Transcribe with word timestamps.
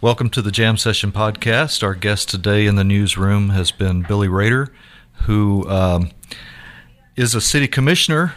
Welcome 0.00 0.28
to 0.30 0.42
the 0.42 0.50
Jam 0.50 0.76
Session 0.76 1.12
podcast. 1.12 1.82
Our 1.82 1.94
guest 1.94 2.28
today 2.28 2.66
in 2.66 2.76
the 2.76 2.84
newsroom 2.84 3.50
has 3.50 3.70
been 3.70 4.02
Billy 4.02 4.28
Rader, 4.28 4.70
who 5.22 5.66
um, 5.68 6.10
is 7.16 7.34
a 7.34 7.40
city 7.40 7.66
commissioner, 7.66 8.34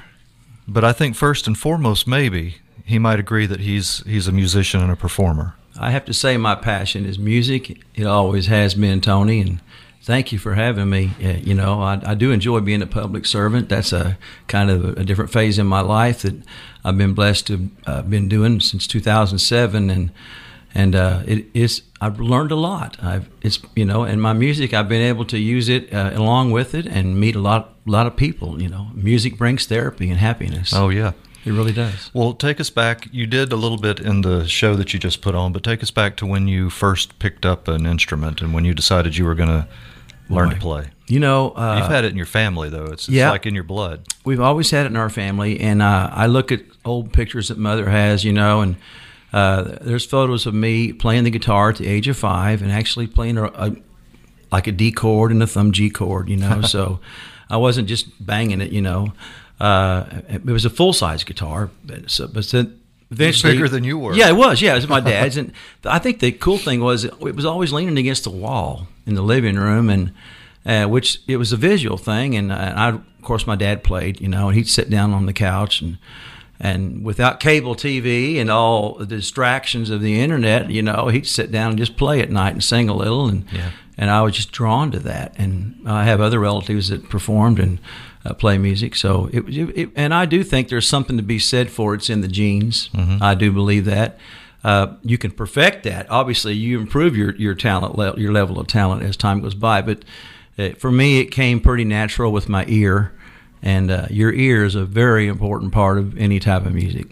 but 0.65 0.85
I 0.85 0.93
think 0.93 1.15
first 1.15 1.45
and 1.45 1.57
foremost, 1.57 2.07
maybe 2.07 2.55
he 2.85 2.99
might 2.99 3.19
agree 3.19 3.45
that 3.47 3.59
he's 3.59 4.01
he's 4.05 4.27
a 4.27 4.31
musician 4.31 4.81
and 4.81 4.91
a 4.91 4.95
performer. 4.95 5.55
I 5.77 5.91
have 5.91 6.05
to 6.05 6.13
say, 6.13 6.37
my 6.37 6.55
passion 6.55 7.05
is 7.05 7.19
music. 7.19 7.83
It 7.93 8.05
always 8.05 8.47
has 8.47 8.73
been, 8.73 9.01
Tony, 9.01 9.41
and 9.41 9.59
thank 10.01 10.31
you 10.31 10.39
for 10.39 10.55
having 10.55 10.89
me. 10.89 11.11
Uh, 11.21 11.33
you 11.33 11.53
know, 11.53 11.81
I, 11.81 11.99
I, 12.03 12.15
do 12.15 12.31
enjoy 12.31 12.61
being 12.61 12.81
a 12.81 12.87
public 12.87 13.25
servant. 13.25 13.67
That's 13.67 13.91
a 13.91 14.17
kind 14.47 14.69
of 14.69 14.97
a 14.97 15.03
different 15.03 15.31
phase 15.31 15.59
in 15.59 15.67
my 15.67 15.81
life 15.81 16.21
that 16.21 16.35
I've 16.85 16.97
been 16.97 17.13
blessed 17.13 17.47
to 17.47 17.69
uh, 17.85 18.01
been 18.03 18.29
doing 18.29 18.61
since 18.61 18.87
2007, 18.87 19.89
and 19.89 20.11
and 20.77 20.95
uh, 20.95 21.23
it 21.25 21.47
is 21.55 21.81
I've 21.99 22.19
learned 22.19 22.51
a 22.51 22.55
lot. 22.55 22.97
I've 23.01 23.27
it's 23.41 23.59
you 23.75 23.83
know, 23.83 24.03
and 24.03 24.21
my 24.21 24.33
music 24.33 24.73
I've 24.73 24.87
been 24.87 25.01
able 25.01 25.25
to 25.25 25.37
use 25.37 25.69
it 25.69 25.91
uh, 25.91 26.11
along 26.13 26.51
with 26.51 26.75
it 26.75 26.85
and 26.85 27.19
meet 27.19 27.35
a 27.35 27.39
lot 27.39 27.73
a 27.87 27.91
lot 27.91 28.05
of 28.05 28.15
people. 28.15 28.61
You 28.61 28.69
know, 28.69 28.87
music 28.93 29.37
brings 29.37 29.65
therapy 29.65 30.09
and 30.09 30.19
happiness. 30.19 30.71
Oh 30.73 30.89
yeah. 30.89 31.13
It 31.45 31.53
really 31.53 31.71
does. 31.71 32.11
Well, 32.13 32.33
take 32.33 32.59
us 32.59 32.69
back. 32.69 33.07
You 33.13 33.25
did 33.25 33.53
a 33.53 33.55
little 33.55 33.77
bit 33.77 34.01
in 34.01 34.21
the 34.21 34.45
show 34.47 34.75
that 34.75 34.93
you 34.93 34.99
just 34.99 35.21
put 35.21 35.33
on, 35.33 35.53
but 35.53 35.63
take 35.63 35.81
us 35.81 35.91
back 35.91 36.17
to 36.17 36.25
when 36.25 36.49
you 36.49 36.69
first 36.69 37.19
picked 37.19 37.45
up 37.45 37.69
an 37.69 37.85
instrument 37.85 38.41
and 38.41 38.53
when 38.53 38.65
you 38.65 38.73
decided 38.73 39.15
you 39.15 39.23
were 39.23 39.35
going 39.35 39.49
to 39.49 39.67
learn 40.29 40.49
Boy. 40.49 40.55
to 40.55 40.59
play. 40.59 40.85
You 41.07 41.21
know, 41.21 41.51
uh, 41.51 41.77
you've 41.79 41.87
had 41.87 42.03
it 42.03 42.11
in 42.11 42.17
your 42.17 42.25
family 42.25 42.69
though. 42.69 42.87
It's, 42.87 43.07
it's 43.07 43.15
yeah, 43.15 43.31
like 43.31 43.45
in 43.45 43.55
your 43.55 43.63
blood. 43.63 44.07
We've 44.25 44.41
always 44.41 44.69
had 44.71 44.87
it 44.87 44.89
in 44.89 44.97
our 44.97 45.09
family, 45.09 45.61
and 45.61 45.81
uh, 45.81 46.09
I 46.11 46.27
look 46.27 46.51
at 46.51 46.63
old 46.83 47.13
pictures 47.13 47.47
that 47.47 47.57
mother 47.57 47.89
has, 47.89 48.25
you 48.25 48.33
know, 48.33 48.59
and 48.59 48.75
uh, 49.33 49.77
there's 49.81 50.05
photos 50.05 50.45
of 50.45 50.53
me 50.53 50.93
playing 50.93 51.23
the 51.23 51.29
guitar 51.29 51.69
at 51.69 51.77
the 51.77 51.87
age 51.87 52.07
of 52.07 52.17
five 52.17 52.61
and 52.61 52.71
actually 52.71 53.07
playing 53.07 53.37
a, 53.37 53.45
a 53.45 53.75
like 54.51 54.67
a 54.67 54.71
D 54.71 54.91
chord 54.91 55.31
and 55.31 55.43
a 55.43 55.47
thumb 55.47 55.71
G 55.71 55.89
chord, 55.89 56.29
you 56.29 56.37
know. 56.37 56.61
so 56.75 56.99
I 57.49 57.57
wasn't 57.57 57.87
just 57.87 58.25
banging 58.25 58.61
it, 58.61 58.71
you 58.71 58.81
know. 58.81 59.13
Uh, 59.59 60.21
it 60.29 60.45
was 60.45 60.65
a 60.65 60.69
full 60.69 60.93
size 60.93 61.23
guitar, 61.23 61.69
but, 61.83 62.09
so, 62.09 62.27
but 62.27 62.45
then 62.47 62.79
eventually 63.09 63.53
bigger 63.53 63.67
than 63.67 63.83
you 63.83 63.97
were. 63.97 64.13
Yeah, 64.13 64.29
it 64.29 64.35
was. 64.35 64.61
Yeah, 64.61 64.73
it 64.73 64.75
was 64.75 64.87
my 64.87 64.99
dad's, 65.11 65.35
and 65.35 65.51
I 65.83 65.99
think 65.99 66.19
the 66.19 66.31
cool 66.31 66.57
thing 66.57 66.79
was 66.79 67.05
it 67.05 67.19
was 67.19 67.45
always 67.45 67.73
leaning 67.73 67.97
against 67.97 68.23
the 68.23 68.29
wall 68.29 68.87
in 69.05 69.15
the 69.15 69.21
living 69.21 69.55
room, 69.55 69.89
and 69.89 70.13
uh, 70.65 70.85
which 70.85 71.21
it 71.27 71.37
was 71.37 71.51
a 71.51 71.57
visual 71.57 71.97
thing. 71.97 72.35
And, 72.35 72.51
uh, 72.51 72.73
I, 72.75 72.89
of 72.89 73.21
course, 73.21 73.47
my 73.47 73.55
dad 73.55 73.83
played, 73.83 74.21
you 74.21 74.27
know, 74.27 74.49
and 74.49 74.57
he'd 74.57 74.69
sit 74.69 74.89
down 74.89 75.13
on 75.13 75.25
the 75.25 75.33
couch 75.33 75.81
and 75.81 75.97
and 76.59 77.03
without 77.03 77.39
cable 77.39 77.75
TV 77.75 78.37
and 78.37 78.49
all 78.49 78.95
the 78.95 79.05
distractions 79.05 79.89
of 79.89 80.01
the 80.01 80.19
internet, 80.19 80.69
you 80.69 80.81
know, 80.81 81.07
he'd 81.09 81.27
sit 81.27 81.51
down 81.51 81.71
and 81.71 81.79
just 81.79 81.97
play 81.97 82.21
at 82.21 82.31
night 82.31 82.53
and 82.53 82.63
sing 82.63 82.89
a 82.89 82.95
little, 82.95 83.27
and 83.27 83.45
yeah. 83.51 83.71
and 83.97 84.09
I 84.09 84.21
was 84.21 84.35
just 84.35 84.51
drawn 84.51 84.91
to 84.91 84.99
that. 84.99 85.33
And 85.37 85.79
I 85.85 86.05
have 86.05 86.19
other 86.19 86.39
relatives 86.39 86.89
that 86.89 87.09
performed 87.09 87.59
and 87.59 87.79
uh, 88.25 88.33
play 88.33 88.57
music. 88.57 88.95
So 88.95 89.29
it, 89.31 89.45
it, 89.47 89.89
and 89.95 90.13
I 90.13 90.25
do 90.25 90.43
think 90.43 90.69
there's 90.69 90.87
something 90.87 91.17
to 91.17 91.23
be 91.23 91.39
said 91.39 91.69
for 91.69 91.93
it's 91.93 92.09
in 92.09 92.21
the 92.21 92.27
genes. 92.27 92.89
Mm-hmm. 92.89 93.21
I 93.21 93.35
do 93.35 93.51
believe 93.51 93.85
that. 93.85 94.17
Uh, 94.63 94.95
you 95.03 95.17
can 95.17 95.31
perfect 95.31 95.83
that. 95.83 96.09
Obviously, 96.09 96.53
you 96.53 96.79
improve 96.79 97.15
your 97.15 97.35
your 97.35 97.53
talent, 97.53 97.97
le- 97.97 98.17
your 98.19 98.31
level 98.31 98.59
of 98.59 98.67
talent 98.67 99.03
as 99.03 99.15
time 99.15 99.41
goes 99.41 99.55
by. 99.55 99.81
But 99.81 100.03
uh, 100.57 100.69
for 100.77 100.91
me, 100.91 101.19
it 101.19 101.27
came 101.27 101.59
pretty 101.59 101.85
natural 101.85 102.31
with 102.31 102.49
my 102.49 102.65
ear, 102.67 103.13
and 103.61 103.91
uh, 103.91 104.07
your 104.09 104.33
ear 104.33 104.63
is 104.63 104.75
a 104.75 104.85
very 104.85 105.27
important 105.27 105.71
part 105.71 105.97
of 105.97 106.17
any 106.17 106.39
type 106.39 106.65
of 106.65 106.73
music. 106.73 107.07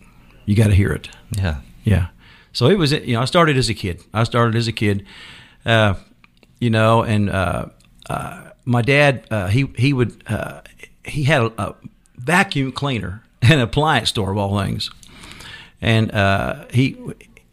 You 0.46 0.56
got 0.56 0.68
to 0.68 0.76
hear 0.76 0.92
it. 0.92 1.10
Yeah, 1.38 1.62
yeah. 1.84 2.08
So 2.54 2.68
it 2.68 2.78
was, 2.78 2.92
you 2.92 3.14
know, 3.14 3.22
I 3.22 3.26
started 3.26 3.58
as 3.58 3.70
a 3.70 3.74
kid. 3.74 4.04
I 4.14 4.24
started 4.24 4.56
as 4.56 4.68
a 4.68 4.72
kid, 4.72 5.06
uh, 5.66 5.96
you 6.60 6.70
know, 6.70 7.04
and 7.04 7.30
uh, 7.30 7.66
my 8.64 8.82
dad, 8.82 9.28
he 9.52 9.70
he 9.78 9.94
would 9.94 10.24
he 11.06 11.24
had 11.24 11.42
a, 11.42 11.62
a, 11.62 11.76
vacuum 12.18 12.72
cleaner 12.72 13.24
and 13.42 13.62
appliance 13.62 14.10
store 14.10 14.32
of 14.32 14.38
all 14.38 14.60
things, 14.60 14.90
and 15.82 16.12
uh, 16.12 16.66
he 16.72 16.98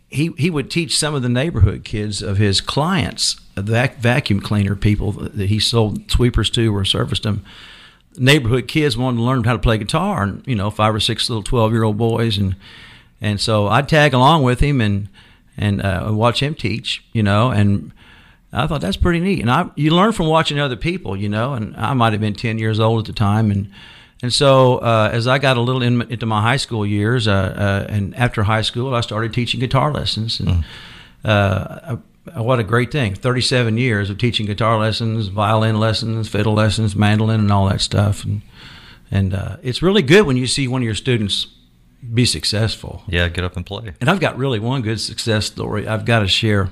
he 0.09 0.30
he 0.36 0.50
would 0.50 0.70
teach 0.70 0.97
some 0.98 1.14
of 1.14 1.22
the 1.22 1.28
neighborhood 1.28 1.84
kids 1.84 2.22
of 2.22 2.38
his 2.38 2.60
clients, 2.60 3.41
the 3.54 3.92
vacuum 3.98 4.41
cleaner 4.41 4.76
people 4.76 5.12
that 5.12 5.48
he 5.48 5.59
sold 5.59 6.10
sweepers 6.10 6.50
to 6.50 6.74
or 6.74 6.84
serviced 6.84 7.22
them. 7.22 7.44
Neighborhood 8.16 8.68
kids 8.68 8.96
wanted 8.96 9.18
to 9.18 9.22
learn 9.22 9.44
how 9.44 9.52
to 9.52 9.58
play 9.58 9.78
guitar, 9.78 10.22
and 10.22 10.46
you 10.46 10.54
know, 10.54 10.70
five 10.70 10.94
or 10.94 11.00
six 11.00 11.28
little 11.28 11.42
twelve 11.42 11.72
year 11.72 11.82
old 11.82 11.96
boys, 11.96 12.38
and 12.38 12.56
and 13.20 13.40
so 13.40 13.68
I'd 13.68 13.88
tag 13.88 14.14
along 14.14 14.42
with 14.42 14.60
him 14.60 14.80
and 14.80 15.08
and 15.56 15.82
uh, 15.82 16.08
watch 16.10 16.42
him 16.42 16.54
teach, 16.54 17.04
you 17.12 17.22
know, 17.22 17.50
and 17.50 17.92
I 18.52 18.66
thought 18.66 18.80
that's 18.80 18.96
pretty 18.96 19.20
neat. 19.20 19.40
And 19.40 19.50
I, 19.50 19.70
you 19.76 19.94
learn 19.94 20.12
from 20.12 20.26
watching 20.26 20.58
other 20.58 20.76
people, 20.76 21.16
you 21.16 21.28
know, 21.28 21.54
and 21.54 21.74
I 21.76 21.94
might 21.94 22.12
have 22.12 22.20
been 22.20 22.34
10 22.34 22.58
years 22.58 22.78
old 22.78 23.00
at 23.00 23.06
the 23.06 23.12
time. 23.12 23.50
And, 23.50 23.70
and 24.22 24.32
so 24.32 24.78
uh, 24.78 25.10
as 25.12 25.26
I 25.26 25.38
got 25.38 25.56
a 25.56 25.60
little 25.60 25.82
in, 25.82 26.02
into 26.02 26.26
my 26.26 26.42
high 26.42 26.58
school 26.58 26.84
years, 26.84 27.26
uh, 27.26 27.32
uh, 27.32 27.92
and 27.92 28.14
after 28.14 28.42
high 28.42 28.62
school, 28.62 28.94
I 28.94 29.00
started 29.00 29.32
teaching 29.32 29.60
guitar 29.60 29.92
lessons. 29.92 30.38
And 30.40 30.64
mm. 31.24 32.02
What 32.34 32.60
a 32.60 32.65
great 32.65 32.93
thing. 32.93 33.15
37 33.15 33.77
years 33.78 34.10
of 34.10 34.19
teaching 34.19 34.47
guitar 34.47 34.78
lessons, 34.78 35.28
violin 35.28 35.78
lessons, 35.78 36.28
fiddle 36.28 36.55
lessons, 36.55 36.94
mandolin, 36.94 37.41
and 37.41 37.53
all 37.53 37.69
that 37.69 37.81
stuff. 37.81 38.25
And, 38.25 38.43
and 39.10 39.34
uh, 39.34 39.56
it's 39.62 39.83
really 39.83 40.03
good 40.03 40.27
when 40.27 40.37
you 40.37 40.47
see 40.47 40.69
one 40.69 40.83
of 40.83 40.87
your 40.87 40.94
students 40.94 41.49
be 42.12 42.25
successful. 42.25 43.03
Yeah, 43.06 43.28
get 43.28 43.44
up 43.44 43.56
and 43.56 43.66
play. 43.66 43.93
And 44.00 44.09
I've 44.09 44.21
got 44.21 44.37
really 44.37 44.59
one 44.59 44.83
good 44.83 45.00
success 45.00 45.47
story 45.47 45.87
I've 45.87 46.05
got 46.05 46.21
to 46.21 46.28
share. 46.28 46.71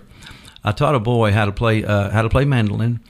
I 0.62 0.72
taught 0.72 0.94
a 0.94 1.00
boy 1.00 1.32
how 1.32 1.46
to 1.46 1.52
play 1.52 1.84
uh, 1.84 2.10
how 2.10 2.22
to 2.22 2.28
play 2.28 2.44
mandolin, 2.44 3.00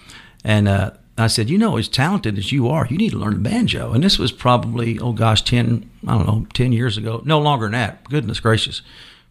and 0.44 0.68
uh, 0.68 0.92
I 1.18 1.26
said, 1.26 1.50
you 1.50 1.58
know, 1.58 1.76
as 1.76 1.88
talented 1.88 2.38
as 2.38 2.52
you 2.52 2.68
are, 2.68 2.86
you 2.86 2.96
need 2.96 3.10
to 3.10 3.18
learn 3.18 3.42
the 3.42 3.48
banjo. 3.48 3.92
And 3.92 4.04
this 4.04 4.18
was 4.18 4.30
probably 4.30 4.98
oh 4.98 5.12
gosh, 5.12 5.42
ten 5.42 5.90
I 6.06 6.16
don't 6.16 6.26
know, 6.26 6.46
ten 6.52 6.72
years 6.72 6.96
ago, 6.96 7.22
no 7.24 7.40
longer 7.40 7.66
than 7.66 7.72
that. 7.72 8.04
Goodness 8.04 8.40
gracious, 8.40 8.82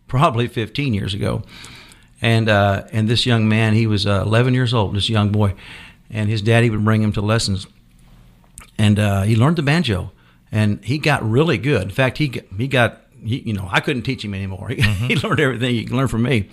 probably 0.08 0.48
fifteen 0.48 0.94
years 0.94 1.14
ago. 1.14 1.44
And 2.22 2.50
uh, 2.50 2.84
and 2.92 3.08
this 3.08 3.26
young 3.26 3.48
man, 3.48 3.74
he 3.74 3.88
was 3.88 4.06
uh, 4.06 4.24
11 4.26 4.54
years 4.54 4.74
old, 4.74 4.96
this 4.96 5.10
young 5.10 5.32
boy, 5.32 5.54
and 6.10 6.30
his 6.30 6.42
daddy 6.42 6.70
would 6.70 6.84
bring 6.84 7.02
him 7.02 7.14
to 7.14 7.22
lessons, 7.22 7.66
and 8.78 9.00
uh, 9.00 9.22
he 9.22 9.36
learned 9.36 9.56
the 9.56 9.62
banjo, 9.62 10.12
and 10.52 10.84
he 10.84 10.98
got 10.98 11.28
really 11.28 11.58
good. 11.58 11.84
In 11.84 11.90
fact, 11.90 12.18
he 12.18 12.42
he 12.58 12.68
got 12.68 13.02
he, 13.24 13.40
you 13.40 13.54
know 13.54 13.70
I 13.72 13.80
couldn't 13.80 14.04
teach 14.04 14.24
him 14.24 14.34
anymore. 14.34 14.70
He, 14.76 14.82
mm-hmm. 14.82 15.06
he 15.06 15.16
learned 15.28 15.40
everything 15.40 15.76
he 15.76 15.86
can 15.86 15.96
learn 15.96 16.08
from 16.08 16.24
me. 16.24 16.50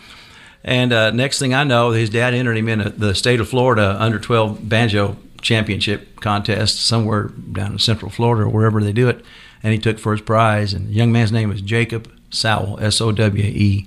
And 0.62 0.93
uh, 0.93 1.10
next 1.12 1.38
thing 1.38 1.55
I 1.55 1.62
know, 1.62 1.93
his 1.93 2.10
dad 2.10 2.34
entered 2.34 2.56
him 2.56 2.69
in 2.69 2.81
a, 2.81 2.91
the 2.91 3.15
state 3.15 3.41
of 3.41 3.49
Florida 3.49 3.97
under 4.00 4.19
12 4.19 4.69
banjo 4.69 5.16
championship 5.41 6.21
contest 6.21 6.84
somewhere 6.84 7.28
down 7.53 7.72
in 7.72 7.78
Central 7.78 8.10
Florida 8.10 8.44
or 8.44 8.49
wherever 8.49 8.82
they 8.82 8.93
do 8.93 9.09
it. 9.09 9.25
And 9.62 9.72
he 9.72 9.78
took 9.78 9.99
first 9.99 10.25
prize. 10.25 10.75
And 10.75 10.88
the 10.88 10.93
young 10.93 11.12
man's 11.12 11.31
name 11.31 11.49
was 11.49 11.62
Jacob 11.62 12.12
Sowell, 12.31 12.78
S 12.81 13.00
O 13.00 13.12
W 13.12 13.44
E. 13.44 13.87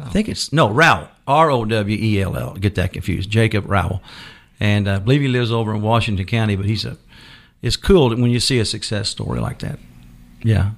I 0.00 0.10
think 0.10 0.28
it's, 0.28 0.52
no, 0.52 0.68
Rowell, 0.70 1.08
R 1.26 1.50
O 1.50 1.64
W 1.64 1.98
E 1.98 2.20
L 2.22 2.36
L. 2.36 2.54
Get 2.54 2.74
that 2.76 2.92
confused. 2.92 3.30
Jacob 3.30 3.68
Rowell. 3.68 4.02
And 4.60 4.88
uh, 4.88 4.96
I 4.96 4.98
believe 4.98 5.20
he 5.20 5.28
lives 5.28 5.52
over 5.52 5.74
in 5.74 5.82
Washington 5.82 6.26
County, 6.26 6.56
but 6.56 6.66
he's 6.66 6.84
a, 6.84 6.96
it's 7.62 7.76
cool 7.76 8.10
when 8.10 8.30
you 8.30 8.40
see 8.40 8.58
a 8.58 8.64
success 8.64 9.08
story 9.08 9.40
like 9.40 9.58
that. 9.60 9.78
Yeah. 10.42 10.72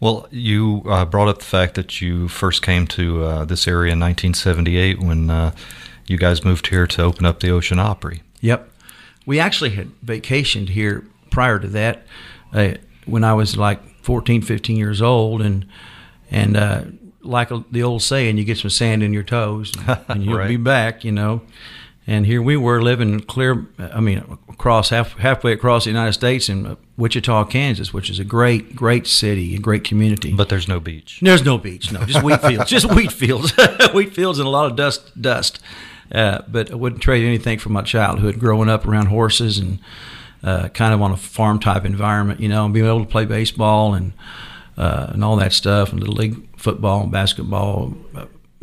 Well, 0.00 0.28
you 0.30 0.82
uh, 0.86 1.04
brought 1.06 1.28
up 1.28 1.38
the 1.38 1.44
fact 1.44 1.74
that 1.74 2.00
you 2.00 2.28
first 2.28 2.62
came 2.62 2.86
to 2.88 3.24
uh, 3.24 3.44
this 3.44 3.66
area 3.66 3.92
in 3.92 4.00
1978 4.00 5.00
when 5.00 5.30
uh, 5.30 5.52
you 6.06 6.18
guys 6.18 6.44
moved 6.44 6.68
here 6.68 6.86
to 6.86 7.02
open 7.02 7.24
up 7.24 7.40
the 7.40 7.50
Ocean 7.50 7.78
Opry. 7.78 8.22
Yep. 8.40 8.68
We 9.24 9.40
actually 9.40 9.70
had 9.70 9.90
vacationed 10.04 10.70
here 10.70 11.04
prior 11.30 11.58
to 11.58 11.68
that 11.68 12.02
uh, 12.52 12.74
when 13.06 13.24
I 13.24 13.34
was 13.34 13.56
like 13.56 13.82
14, 14.02 14.42
15 14.42 14.76
years 14.76 15.00
old. 15.00 15.40
And, 15.40 15.66
and 16.30 16.56
uh, 16.56 16.82
like 17.26 17.50
the 17.70 17.82
old 17.82 18.02
saying, 18.02 18.38
you 18.38 18.44
get 18.44 18.58
some 18.58 18.70
sand 18.70 19.02
in 19.02 19.12
your 19.12 19.22
toes 19.22 19.72
and 20.08 20.24
you'll 20.24 20.38
right. 20.38 20.48
be 20.48 20.56
back, 20.56 21.04
you 21.04 21.12
know. 21.12 21.42
And 22.08 22.24
here 22.24 22.40
we 22.40 22.56
were 22.56 22.80
living 22.80 23.18
clear, 23.20 23.66
I 23.78 24.00
mean, 24.00 24.38
across 24.48 24.90
half, 24.90 25.14
halfway 25.14 25.52
across 25.52 25.84
the 25.84 25.90
United 25.90 26.12
States 26.12 26.48
in 26.48 26.76
Wichita, 26.96 27.44
Kansas, 27.46 27.92
which 27.92 28.08
is 28.08 28.20
a 28.20 28.24
great, 28.24 28.76
great 28.76 29.08
city, 29.08 29.56
a 29.56 29.58
great 29.58 29.82
community. 29.82 30.32
But 30.32 30.48
there's 30.48 30.68
no 30.68 30.78
beach. 30.78 31.18
There's 31.20 31.44
no 31.44 31.58
beach, 31.58 31.90
no, 31.90 32.04
just 32.04 32.22
wheat 32.22 32.40
fields, 32.42 32.70
just 32.70 32.94
wheat 32.94 33.10
fields, 33.10 33.52
wheat 33.94 34.14
fields, 34.14 34.38
and 34.38 34.46
a 34.46 34.50
lot 34.50 34.70
of 34.70 34.76
dust, 34.76 35.20
dust. 35.20 35.58
Uh, 36.12 36.42
but 36.46 36.70
I 36.70 36.76
wouldn't 36.76 37.02
trade 37.02 37.24
anything 37.24 37.58
from 37.58 37.72
my 37.72 37.82
childhood, 37.82 38.38
growing 38.38 38.68
up 38.68 38.86
around 38.86 39.06
horses 39.06 39.58
and 39.58 39.80
uh, 40.44 40.68
kind 40.68 40.94
of 40.94 41.02
on 41.02 41.10
a 41.10 41.16
farm 41.16 41.58
type 41.58 41.84
environment, 41.84 42.38
you 42.38 42.48
know, 42.48 42.66
and 42.66 42.72
being 42.72 42.86
able 42.86 43.04
to 43.04 43.10
play 43.10 43.24
baseball 43.24 43.94
and 43.94 44.12
uh, 44.76 45.06
and 45.10 45.24
all 45.24 45.36
that 45.36 45.52
stuff, 45.52 45.90
and 45.90 46.00
little 46.00 46.14
league 46.14 46.45
football 46.56 47.02
and 47.02 47.12
basketball 47.12 47.94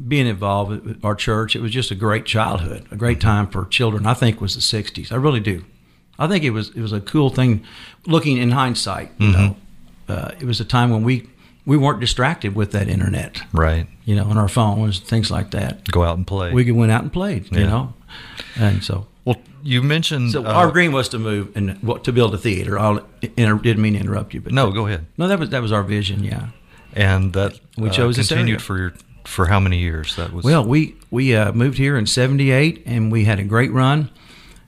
being 0.08 0.28
involved 0.28 0.86
with 0.86 1.06
our 1.06 1.16
church, 1.16 1.56
it 1.56 1.62
was 1.62 1.72
just 1.72 1.92
a 1.92 1.96
great 1.96 2.26
childhood, 2.26 2.86
a 2.92 2.96
great 2.96 3.22
time 3.22 3.48
for 3.48 3.66
children. 3.66 4.06
I 4.06 4.14
think 4.14 4.42
was 4.42 4.56
the 4.56 4.62
'60s. 4.62 5.12
I 5.12 5.16
really 5.16 5.40
do. 5.40 5.64
I 6.20 6.28
think 6.28 6.44
it 6.44 6.52
was 6.52 6.70
it 6.70 6.82
was 6.82 6.94
a 6.94 7.02
cool 7.02 7.30
thing. 7.30 7.64
Looking 8.06 8.38
in 8.38 8.52
hindsight, 8.52 9.12
you 9.18 9.30
mm-hmm. 9.30 9.42
know, 9.42 9.56
uh, 10.08 10.32
it 10.40 10.46
was 10.46 10.60
a 10.60 10.66
time 10.66 10.90
when 10.90 11.04
we 11.04 11.30
we 11.66 11.78
weren't 11.78 12.00
distracted 12.00 12.56
with 12.56 12.72
that 12.72 12.90
internet, 12.90 13.42
Right. 13.54 13.88
you 14.04 14.16
know, 14.16 14.26
on 14.26 14.38
our 14.38 14.50
phones, 14.50 15.00
things 15.00 15.32
like 15.32 15.52
that. 15.52 15.90
Go 15.90 16.04
out 16.04 16.18
and 16.18 16.28
play. 16.28 16.52
We 16.52 16.70
went 16.72 16.92
out 16.92 17.04
and 17.04 17.14
played, 17.14 17.50
you 17.52 17.66
know, 17.66 17.94
and 18.58 18.84
so 18.84 19.08
well, 19.26 19.38
you 19.62 19.82
mentioned. 19.82 20.32
so 20.32 20.46
uh, 20.46 20.50
our 20.50 20.72
dream 20.72 20.92
was 20.92 21.08
to 21.10 21.20
move 21.20 21.56
and 21.56 21.78
what- 21.82 22.04
to 22.04 22.12
build 22.12 22.34
a 22.34 22.38
theater. 22.38 22.78
I 22.78 23.00
didn't 23.22 23.82
mean 23.82 23.94
to 23.94 24.00
interrupt 24.00 24.34
you, 24.34 24.42
but 24.42 24.52
no, 24.54 24.72
go 24.72 24.88
ahead. 24.88 25.06
no, 25.18 25.28
that 25.28 25.40
was 25.40 25.50
that 25.50 25.62
was 25.62 25.72
our 25.72 25.84
vision. 25.84 26.24
Yeah. 26.24 26.48
And 26.96 27.34
that 27.34 27.60
We 27.78 27.90
uh, 27.90 27.94
chose 27.94 28.16
this 28.16 28.28
continued 28.30 28.62
for 28.62 28.94
for 29.26 29.46
how 29.48 29.60
many 29.60 29.80
years? 29.80 30.16
That 30.16 30.34
was 30.34 30.44
Well, 30.46 30.66
we 30.66 30.96
we 31.12 31.36
uh, 31.36 31.52
moved 31.54 31.78
here 31.78 31.98
in 31.98 32.06
'78, 32.06 32.84
and 32.86 33.12
we 33.12 33.26
had 33.26 33.40
a 33.40 33.44
great 33.44 33.72
run. 33.72 34.10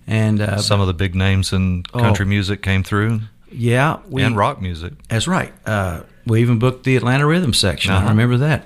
And 0.08 0.40
uh, 0.42 0.58
some 0.58 0.82
of 0.82 0.88
the 0.88 0.94
big 0.94 1.16
names 1.16 1.52
in 1.52 1.84
Oh. 1.94 2.00
country 2.00 2.26
music 2.26 2.62
came 2.62 2.84
through 2.84 3.22
yeah, 3.52 4.00
we 4.10 4.22
and 4.24 4.36
rock 4.36 4.62
music. 4.62 4.94
That's 5.08 5.28
right. 5.28 5.54
Uh, 5.66 6.02
we 6.26 6.42
even 6.42 6.60
booked 6.60 6.84
the 6.84 6.96
Atlanta 6.98 7.26
Rhythm 7.26 7.54
section. 7.54 7.94
Uh-huh. 7.94 8.06
I 8.08 8.10
remember 8.10 8.38
that. 8.38 8.66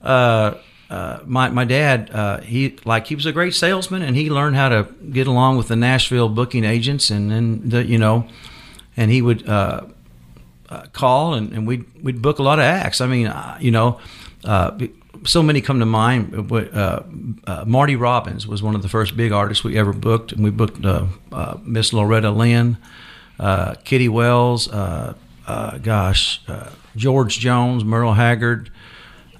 Uh, 0.00 0.54
uh, 0.90 1.18
my 1.26 1.50
my 1.50 1.64
dad, 1.64 2.10
uh, 2.12 2.40
he 2.40 2.76
like 2.84 3.06
he 3.06 3.14
was 3.14 3.26
a 3.26 3.32
great 3.32 3.54
salesman, 3.54 4.02
and 4.02 4.16
he 4.16 4.30
learned 4.30 4.56
how 4.56 4.68
to 4.68 4.88
get 5.10 5.26
along 5.26 5.58
with 5.58 5.68
the 5.68 5.76
Nashville 5.76 6.28
booking 6.28 6.64
agents, 6.64 7.10
and 7.10 7.30
then 7.30 7.68
the 7.68 7.84
you 7.84 7.98
know, 7.98 8.26
and 8.96 9.10
he 9.10 9.20
would 9.20 9.46
uh, 9.48 9.82
uh, 10.68 10.82
call 10.92 11.34
and, 11.34 11.52
and 11.52 11.66
we'd 11.66 11.84
we'd 12.02 12.20
book 12.22 12.38
a 12.38 12.42
lot 12.42 12.58
of 12.58 12.64
acts. 12.64 13.00
I 13.00 13.06
mean, 13.06 13.26
uh, 13.26 13.56
you 13.60 13.70
know, 13.70 13.98
uh, 14.44 14.78
so 15.24 15.42
many 15.42 15.60
come 15.60 15.80
to 15.80 15.86
mind. 15.86 16.48
But, 16.48 16.72
Uh, 16.74 17.02
uh, 17.46 17.64
Marty 17.66 17.96
Robbins 17.96 18.46
was 18.46 18.62
one 18.62 18.74
of 18.76 18.82
the 18.82 18.88
first 18.88 19.16
big 19.16 19.32
artists 19.32 19.64
we 19.64 19.76
ever 19.78 19.92
booked, 19.92 20.32
and 20.32 20.44
we 20.44 20.50
booked 20.50 20.84
uh, 20.84 21.06
uh, 21.32 21.56
Miss 21.64 21.92
Loretta 21.92 22.30
Lynn, 22.30 22.76
uh, 23.40 23.74
Kitty 23.84 24.08
Wells, 24.08 24.68
uh, 24.68 25.14
uh, 25.46 25.78
gosh, 25.78 26.40
uh, 26.48 26.70
George 26.96 27.38
Jones, 27.38 27.84
Merle 27.84 28.14
Haggard, 28.14 28.70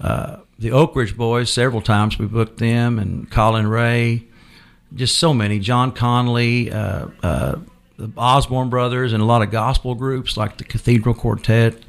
uh, 0.00 0.36
the 0.58 0.72
Oak 0.72 0.96
Ridge 0.96 1.16
Boys. 1.16 1.52
Several 1.52 1.82
times 1.82 2.18
we 2.18 2.26
booked 2.26 2.58
them, 2.58 2.98
and 2.98 3.30
Collin 3.30 3.66
Raye. 3.68 4.24
Just 4.94 5.18
so 5.18 5.34
many. 5.34 5.58
John 5.58 5.92
Conlee. 5.92 6.70
The 7.98 8.10
Osborne 8.16 8.70
Brothers 8.70 9.12
and 9.12 9.22
a 9.22 9.26
lot 9.26 9.42
of 9.42 9.50
gospel 9.50 9.94
groups 9.94 10.36
like 10.36 10.56
the 10.56 10.64
Cathedral 10.64 11.14
Quartet 11.14 11.82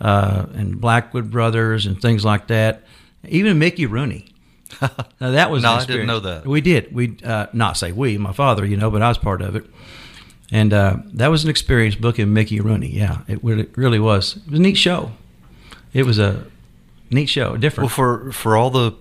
uh, 0.00 0.46
and 0.54 0.80
Blackwood 0.80 1.30
Brothers 1.30 1.86
and 1.86 2.00
things 2.00 2.24
like 2.24 2.48
that. 2.48 2.82
Even 3.28 3.58
Mickey 3.58 3.86
Rooney. 3.86 4.26
now 4.82 5.30
that 5.30 5.50
was 5.50 5.62
No, 5.62 5.72
I 5.74 5.84
didn't 5.86 6.06
know 6.08 6.20
that. 6.20 6.46
We 6.46 6.60
did. 6.60 6.92
We 6.94 7.16
uh, 7.24 7.46
not 7.52 7.76
say 7.76 7.92
we, 7.92 8.18
my 8.18 8.32
father, 8.32 8.64
you 8.66 8.76
know, 8.76 8.90
but 8.90 9.02
I 9.02 9.08
was 9.08 9.18
part 9.18 9.40
of 9.40 9.54
it. 9.56 9.64
And 10.52 10.72
uh, 10.72 10.96
that 11.14 11.28
was 11.28 11.44
an 11.44 11.50
experience 11.50 11.94
booking 11.94 12.32
Mickey 12.32 12.60
Rooney. 12.60 12.88
Yeah, 12.90 13.22
it, 13.28 13.42
really- 13.42 13.62
it 13.62 13.76
really 13.78 13.98
was. 14.00 14.36
It 14.36 14.50
was 14.50 14.58
a 14.58 14.62
neat 14.62 14.76
show. 14.76 15.12
It 15.92 16.04
was 16.04 16.18
a 16.18 16.44
neat 17.10 17.26
show, 17.26 17.50
Well, 17.50 17.58
different. 17.60 17.90
for 17.92 18.30
for 18.32 18.56
all 18.56 18.70
the 18.70 18.92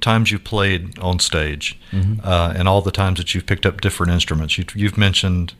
times 0.00 0.30
you've 0.30 0.44
played 0.44 0.98
on 0.98 1.18
stage, 1.18 1.78
Mm-hmm. 1.90 2.20
uh, 2.26 2.52
and 2.56 2.68
all 2.68 2.82
the 2.82 2.90
times 2.92 3.18
that 3.18 3.34
you've 3.34 3.46
picked 3.46 3.64
up 3.66 3.80
different 3.80 4.12
instruments, 4.12 4.56
you, 4.58 4.64
you've 4.74 4.96
mentioned 4.98 5.54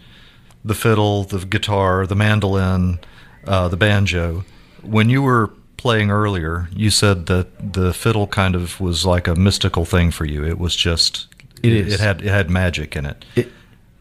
the 0.66 0.74
fiddle, 0.74 1.24
the 1.24 1.44
guitar, 1.46 2.06
the 2.06 2.16
mandolin, 2.16 2.98
uh, 3.46 3.68
the 3.68 3.76
banjo. 3.76 4.44
When 4.82 5.08
you 5.08 5.22
were 5.22 5.50
playing 5.76 6.10
earlier, 6.10 6.68
you 6.72 6.90
said 6.90 7.26
that 7.26 7.72
the 7.72 7.94
fiddle 7.94 8.26
kind 8.26 8.54
of 8.54 8.80
was 8.80 9.06
like 9.06 9.28
a 9.28 9.34
mystical 9.34 9.84
thing 9.84 10.10
for 10.10 10.24
you. 10.24 10.44
It 10.44 10.58
was 10.58 10.74
just 10.74 11.28
It 11.62 11.72
is. 11.72 11.94
It 11.94 12.00
had 12.00 12.20
it 12.20 12.28
had 12.28 12.50
magic 12.50 12.96
in 12.96 13.06
it. 13.06 13.24
It, 13.36 13.52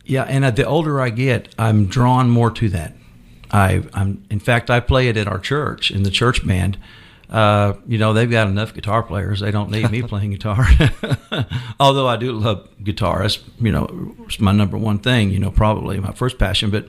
yeah, 0.06 0.24
and 0.24 0.46
uh, 0.46 0.52
the 0.52 0.66
older 0.66 1.02
I 1.02 1.10
get, 1.10 1.54
I'm 1.58 1.88
drawn 1.88 2.30
more 2.30 2.52
to 2.52 2.70
that. 2.70 2.94
I, 3.52 3.84
I'm, 3.94 4.24
in 4.30 4.40
fact, 4.40 4.70
I 4.70 4.80
play 4.80 5.08
it 5.08 5.18
at 5.18 5.28
our 5.28 5.40
church 5.40 5.92
in 5.92 6.04
the 6.04 6.12
church 6.12 6.46
band. 6.46 6.78
Uh, 7.30 7.74
you 7.88 7.98
know, 7.98 8.14
they've 8.14 8.30
got 8.30 8.48
enough 8.48 8.74
guitar 8.74 9.04
players; 9.04 9.40
they 9.40 9.52
don't 9.52 9.72
need 9.72 9.90
me 9.92 10.02
playing 10.08 10.32
guitar. 10.32 10.68
Although 11.80 12.08
I 12.08 12.18
do 12.18 12.32
love 12.34 12.68
guitar, 12.84 13.22
that's 13.22 13.40
you 13.60 13.72
know, 13.72 14.16
it's 14.26 14.40
my 14.40 14.52
number 14.52 14.78
one 14.78 15.00
thing. 15.00 15.32
You 15.32 15.40
know, 15.40 15.52
probably 15.52 16.00
my 16.00 16.14
first 16.14 16.38
passion. 16.38 16.70
But, 16.70 16.88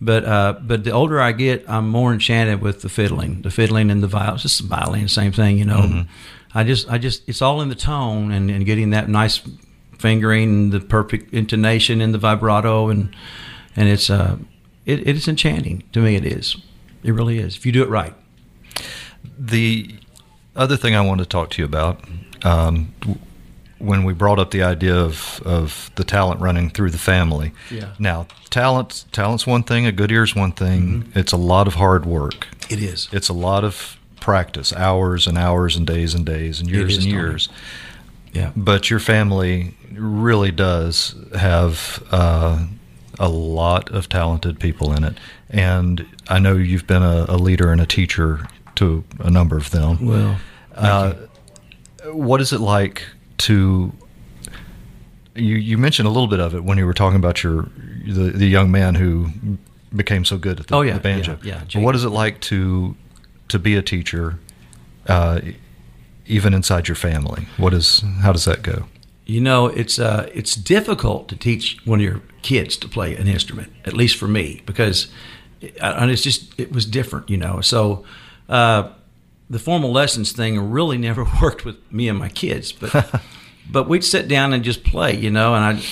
but, 0.00 0.24
uh, 0.24 0.54
but 0.60 0.82
the 0.82 0.90
older 0.90 1.20
I 1.20 1.30
get, 1.32 1.64
I'm 1.68 1.88
more 1.88 2.12
enchanted 2.12 2.60
with 2.60 2.82
the 2.82 2.88
fiddling, 2.88 3.42
the 3.42 3.50
fiddling 3.50 3.90
and 3.90 4.02
the 4.02 4.08
violin. 4.08 4.38
Just 4.38 4.60
the 4.60 4.66
violin, 4.66 5.06
same 5.08 5.30
thing. 5.30 5.58
You 5.58 5.64
know, 5.64 6.06
I 6.54 6.64
just, 6.64 6.90
I 6.90 6.98
just, 6.98 7.28
it's 7.28 7.40
all 7.40 7.60
in 7.60 7.68
the 7.68 7.76
tone 7.76 8.32
and, 8.32 8.50
and 8.50 8.66
getting 8.66 8.90
that 8.90 9.08
nice 9.08 9.40
fingering 10.02 10.48
and 10.48 10.72
the 10.72 10.80
perfect 10.80 11.32
intonation 11.32 12.00
and 12.00 12.12
the 12.12 12.18
vibrato 12.18 12.88
and 12.88 13.14
and 13.76 13.88
it's 13.88 14.10
uh 14.10 14.36
it, 14.84 15.06
it 15.06 15.16
is 15.16 15.28
enchanting 15.28 15.84
to 15.92 16.00
me 16.00 16.16
it 16.16 16.26
is 16.26 16.56
it 17.04 17.12
really 17.12 17.38
is 17.38 17.56
if 17.56 17.64
you 17.64 17.70
do 17.70 17.84
it 17.84 17.88
right 17.88 18.12
The 19.38 19.94
other 20.54 20.76
thing 20.76 20.94
I 20.94 21.00
wanted 21.00 21.24
to 21.24 21.28
talk 21.28 21.50
to 21.50 21.62
you 21.62 21.64
about, 21.64 22.04
um, 22.44 22.94
when 23.78 24.04
we 24.04 24.12
brought 24.12 24.38
up 24.38 24.52
the 24.52 24.62
idea 24.62 24.94
of, 24.94 25.42
of 25.44 25.90
the 25.96 26.04
talent 26.04 26.40
running 26.40 26.70
through 26.70 26.90
the 26.90 26.98
family. 26.98 27.52
Yeah. 27.70 27.94
Now, 27.98 28.28
talent 28.48 29.04
talent's 29.10 29.46
one 29.46 29.64
thing, 29.64 29.86
a 29.86 29.92
good 29.92 30.12
ear's 30.12 30.36
one 30.36 30.52
thing. 30.52 31.10
It's 31.14 31.32
a 31.32 31.36
lot 31.36 31.66
of 31.66 31.74
hard 31.74 32.06
work. 32.06 32.46
it 32.70 32.80
is 32.80 33.08
It's 33.12 33.28
a 33.28 33.32
lot 33.32 33.64
of 33.64 33.98
practice, 34.20 34.72
hours 34.72 35.26
and 35.26 35.36
hours 35.36 35.74
and 35.74 35.84
days 35.84 36.14
and 36.14 36.24
days 36.24 36.60
and 36.60 36.70
years 36.70 36.96
and 36.96 37.06
years. 37.06 37.48
yeah 38.32 38.52
But 38.54 38.88
your 38.88 39.00
family 39.00 39.74
really 39.92 40.52
does 40.52 41.16
have 41.36 42.02
uh, 42.12 42.64
a 43.18 43.28
lot 43.28 43.90
of 43.90 44.08
talented 44.08 44.60
people 44.60 44.92
in 44.92 45.02
it. 45.02 45.18
And 45.50 46.06
I 46.28 46.38
know 46.38 46.54
you've 46.54 46.86
been 46.86 47.02
a, 47.02 47.26
a 47.28 47.36
leader 47.36 47.72
and 47.72 47.80
a 47.80 47.86
teacher 47.86 48.46
to 48.82 49.04
a 49.20 49.30
number 49.30 49.56
of 49.56 49.70
them. 49.70 50.04
well 50.06 50.36
Uh, 50.74 51.12
what 52.12 52.40
is 52.40 52.52
it 52.52 52.60
like 52.60 53.02
to? 53.38 53.92
You 55.34 55.56
you 55.56 55.78
mentioned 55.78 56.06
a 56.08 56.10
little 56.10 56.28
bit 56.28 56.40
of 56.40 56.54
it 56.54 56.64
when 56.64 56.78
you 56.78 56.86
were 56.86 56.94
talking 56.94 57.16
about 57.24 57.42
your 57.44 57.68
the, 58.06 58.32
the 58.34 58.46
young 58.46 58.70
man 58.70 58.94
who 58.94 59.28
became 59.94 60.24
so 60.24 60.36
good 60.38 60.60
at 60.60 60.66
the, 60.66 60.74
Oh, 60.74 60.82
yeah, 60.82 60.94
the 60.94 61.00
banjo. 61.00 61.38
yeah, 61.42 61.54
yeah, 61.54 61.64
But 61.74 61.82
what 61.82 61.94
is 61.94 62.04
it 62.04 62.10
like 62.10 62.40
to 62.50 62.94
to 63.48 63.58
be 63.58 63.76
a 63.76 63.82
teacher, 63.82 64.38
uh, 65.06 65.40
even 66.26 66.54
inside 66.54 66.88
your 66.88 66.96
family? 66.96 67.46
What 67.58 67.74
is 67.74 68.02
how 68.22 68.32
does 68.32 68.44
that 68.44 68.62
go? 68.62 68.84
you 69.24 69.40
know 69.40 69.68
it's 69.68 69.98
uh 70.00 70.28
it's 70.34 70.56
difficult 70.56 71.28
to 71.28 71.36
teach 71.36 71.76
one 71.86 72.00
of 72.00 72.04
your 72.04 72.20
kids 72.42 72.76
to 72.76 72.88
play 72.88 73.14
an 73.16 73.28
instrument 73.28 73.68
at 73.86 73.92
least 73.92 74.16
for 74.18 74.26
me 74.28 74.60
because 74.66 75.06
it, 75.60 75.76
and 75.80 76.10
it's 76.10 76.22
just 76.24 76.52
it 76.58 76.72
was 76.72 76.84
different 76.86 77.30
you 77.30 77.36
know 77.36 77.60
so 77.60 78.04
uh 78.48 78.90
the 79.50 79.58
formal 79.58 79.92
lessons 79.92 80.32
thing 80.32 80.70
really 80.70 80.96
never 80.98 81.26
worked 81.42 81.64
with 81.64 81.76
me 81.92 82.08
and 82.08 82.18
my 82.18 82.28
kids 82.28 82.72
but 82.72 83.22
but 83.70 83.88
we'd 83.88 84.04
sit 84.04 84.28
down 84.28 84.52
and 84.52 84.64
just 84.64 84.84
play 84.84 85.14
you 85.16 85.30
know 85.30 85.54
and 85.54 85.64
i 85.64 85.82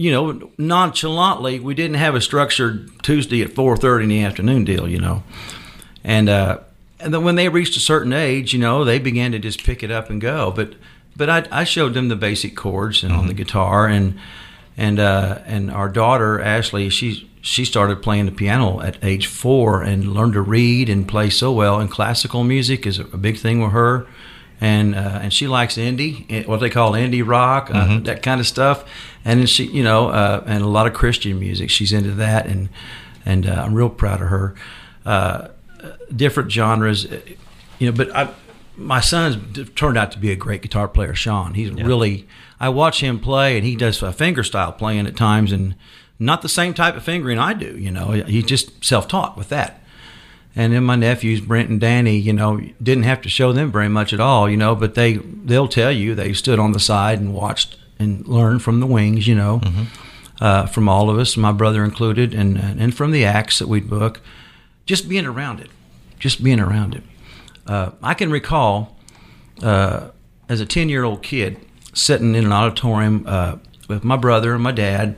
you 0.00 0.10
know 0.10 0.50
nonchalantly 0.56 1.60
we 1.60 1.74
didn't 1.74 1.96
have 1.96 2.14
a 2.14 2.20
structured 2.22 2.90
tuesday 3.02 3.42
at 3.42 3.50
4.30 3.50 4.04
in 4.04 4.08
the 4.08 4.24
afternoon 4.24 4.64
deal 4.64 4.88
you 4.88 4.98
know. 4.98 5.22
And 6.02 6.30
uh 6.30 6.60
and 6.98 7.12
then 7.12 7.22
when 7.22 7.34
they 7.34 7.50
reached 7.50 7.76
a 7.76 7.80
certain 7.80 8.14
age 8.14 8.54
you 8.54 8.58
know 8.58 8.82
they 8.82 8.98
began 8.98 9.32
to 9.32 9.38
just 9.38 9.62
pick 9.62 9.82
it 9.82 9.90
up 9.90 10.08
and 10.08 10.18
go. 10.18 10.52
But 10.52 10.74
but 11.14 11.28
i, 11.28 11.46
I 11.50 11.64
showed 11.64 11.92
them 11.92 12.08
the 12.08 12.16
basic 12.16 12.56
chords 12.56 13.02
and 13.04 13.12
on 13.12 13.26
the 13.26 13.34
guitar 13.34 13.86
and 13.86 14.18
and 14.80 14.98
uh 14.98 15.38
and 15.46 15.70
our 15.70 15.88
daughter 15.88 16.40
ashley 16.40 16.88
she 16.88 17.28
she 17.40 17.64
started 17.64 18.02
playing 18.02 18.26
the 18.26 18.32
piano 18.32 18.80
at 18.80 18.96
age 19.02 19.26
four 19.26 19.82
and 19.82 20.12
learned 20.12 20.32
to 20.32 20.40
read 20.40 20.88
and 20.88 21.06
play 21.06 21.30
so 21.30 21.52
well 21.52 21.78
and 21.78 21.90
classical 21.90 22.42
music 22.42 22.86
is 22.86 22.98
a 22.98 23.04
big 23.16 23.36
thing 23.38 23.62
with 23.62 23.72
her 23.72 24.06
and 24.60 24.94
uh, 24.94 25.20
and 25.22 25.32
she 25.32 25.48
likes 25.48 25.76
indie, 25.76 26.26
eh, 26.28 26.44
what 26.44 26.60
they 26.60 26.68
call 26.68 26.92
indie 26.92 27.26
rock, 27.26 27.70
uh, 27.72 27.98
that 28.00 28.22
kind 28.22 28.40
of 28.40 28.46
stuff. 28.46 28.84
And 29.24 29.48
she, 29.48 29.64
you 29.64 29.82
know, 29.82 30.08
uh, 30.08 30.44
and 30.46 30.62
a 30.62 30.66
lot 30.66 30.86
of 30.86 30.92
Christian 30.92 31.40
music. 31.40 31.70
She's 31.70 31.92
into 31.92 32.10
that, 32.12 32.46
and 32.46 32.68
and 33.24 33.46
uh, 33.46 33.62
I'm 33.64 33.74
real 33.74 33.88
proud 33.88 34.20
of 34.20 34.28
her. 34.28 34.54
Uh, 35.06 35.48
different 36.14 36.52
genres, 36.52 37.10
eh, 37.10 37.20
you 37.78 37.90
know. 37.90 37.96
But 37.96 38.14
I, 38.14 38.34
my 38.76 39.00
son's 39.00 39.70
turned 39.70 39.96
out 39.96 40.12
to 40.12 40.18
be 40.18 40.30
a 40.30 40.36
great 40.36 40.60
guitar 40.60 40.88
player. 40.88 41.14
Sean, 41.14 41.54
he's 41.54 41.70
really. 41.72 42.28
I 42.60 42.68
watch 42.68 43.00
him 43.00 43.18
play, 43.18 43.56
and 43.56 43.66
he 43.66 43.74
does 43.74 44.02
a 44.02 44.12
finger 44.12 44.44
style 44.44 44.72
playing 44.72 45.06
at 45.06 45.16
times, 45.16 45.50
and 45.50 45.74
not 46.18 46.42
the 46.42 46.48
same 46.48 46.74
type 46.74 46.94
of 46.94 47.02
fingering 47.02 47.38
I 47.38 47.54
do. 47.54 47.76
You 47.78 47.90
know, 47.90 48.10
he's 48.10 48.44
just 48.44 48.84
self 48.84 49.08
taught 49.08 49.36
with 49.36 49.48
that. 49.48 49.82
And 50.54 50.72
then 50.72 50.84
my 50.84 50.96
nephews, 50.96 51.40
Brent 51.40 51.70
and 51.70 51.80
Danny, 51.80 52.18
you 52.18 52.32
know, 52.32 52.60
didn't 52.82 53.04
have 53.04 53.22
to 53.22 53.28
show 53.28 53.52
them 53.52 53.70
very 53.72 53.88
much 53.88 54.12
at 54.12 54.20
all, 54.20 54.50
you 54.50 54.56
know, 54.56 54.74
but 54.74 54.94
they 54.94 55.14
they'll 55.14 55.68
tell 55.68 55.92
you 55.92 56.14
they 56.14 56.32
stood 56.32 56.58
on 56.58 56.72
the 56.72 56.80
side 56.80 57.18
and 57.20 57.32
watched 57.32 57.78
and 57.98 58.26
learned 58.26 58.62
from 58.62 58.80
the 58.80 58.86
wings, 58.86 59.26
you 59.26 59.34
know, 59.34 59.60
uh, 60.40 60.66
from 60.66 60.88
all 60.88 61.08
of 61.08 61.18
us, 61.18 61.36
my 61.36 61.52
brother 61.52 61.84
included, 61.84 62.34
and 62.34 62.58
and 62.58 62.94
from 62.94 63.12
the 63.12 63.24
acts 63.24 63.58
that 63.60 63.68
we'd 63.68 63.88
book, 63.88 64.20
just 64.86 65.08
being 65.08 65.24
around 65.24 65.60
it, 65.60 65.70
just 66.18 66.42
being 66.42 66.60
around 66.60 66.94
it. 66.94 67.04
Uh, 67.66 67.92
I 68.02 68.14
can 68.14 68.30
recall 68.30 68.96
uh, 69.62 70.08
as 70.48 70.60
a 70.60 70.66
ten 70.66 70.88
year 70.88 71.04
old 71.04 71.22
kid 71.22 71.58
sitting 71.92 72.34
in 72.34 72.44
an 72.44 72.52
auditorium 72.52 73.24
uh, 73.26 73.56
with 73.88 74.04
my 74.04 74.16
brother 74.16 74.54
and 74.54 74.62
my 74.62 74.72
dad 74.72 75.16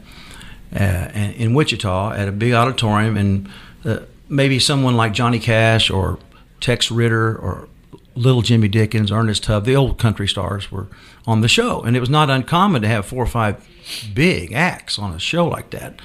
uh, 0.74 1.08
in 1.14 1.54
Wichita 1.54 2.12
at 2.12 2.28
a 2.28 2.32
big 2.32 2.52
auditorium, 2.52 3.16
and 3.16 3.48
uh, 3.84 4.00
maybe 4.28 4.58
someone 4.58 4.96
like 4.96 5.12
Johnny 5.12 5.38
Cash 5.38 5.90
or 5.90 6.18
Tex 6.60 6.90
Ritter 6.90 7.36
or 7.36 7.68
Little 8.14 8.42
Jimmy 8.42 8.68
Dickens, 8.68 9.10
Ernest 9.10 9.44
Tubb, 9.44 9.64
the 9.64 9.76
old 9.76 9.98
country 9.98 10.28
stars 10.28 10.70
were 10.70 10.88
on 11.26 11.40
the 11.40 11.48
show, 11.48 11.82
and 11.82 11.96
it 11.96 12.00
was 12.00 12.10
not 12.10 12.30
uncommon 12.30 12.82
to 12.82 12.88
have 12.88 13.06
four 13.06 13.22
or 13.22 13.26
five 13.26 13.66
big 14.14 14.52
acts 14.52 14.98
on 14.98 15.12
a 15.12 15.18
show 15.18 15.46
like 15.46 15.70
that, 15.70 16.00